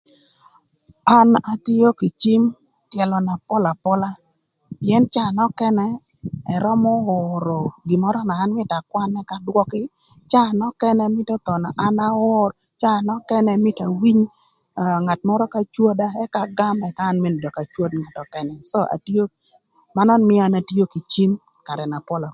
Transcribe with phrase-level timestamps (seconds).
[1.17, 2.41] An atio kï cim
[2.91, 4.09] tyëlö na pol apola
[4.79, 5.87] pïën caa nökënë
[6.55, 6.91] ërömö
[7.35, 9.81] oro gin mörö na an mïtö akwan ëka adwökï
[10.31, 12.49] caa nökënë na mïtö thon an aor
[12.81, 14.21] caa nökënë mïtö awiny
[15.05, 18.77] ngat mörö ka cwoda ëka agam ëka an mene dök acwod ngat mörö nökënë cë
[18.95, 19.23] atio
[19.95, 21.31] manön mïö an atio kï cim
[21.67, 22.29] karë na pol apola.